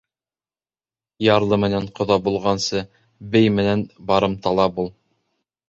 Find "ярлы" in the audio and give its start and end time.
1.25-1.59